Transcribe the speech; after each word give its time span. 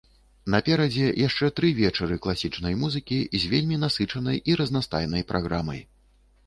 Наперадзе 0.53 1.09
яшчэ 1.27 1.49
тры 1.59 1.69
вечары 1.81 2.17
класічнай 2.23 2.79
музыкі 2.85 3.21
з 3.41 3.53
вельмі 3.53 3.79
насычанай 3.85 4.43
і 4.53 4.61
разнастайнай 4.65 5.29
праграмай. 5.33 5.79